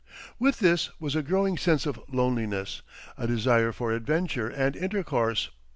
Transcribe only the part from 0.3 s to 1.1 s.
With this